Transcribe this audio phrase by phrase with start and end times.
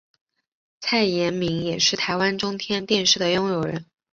[0.79, 3.85] 蔡衍明也是台湾中天电视的拥有人。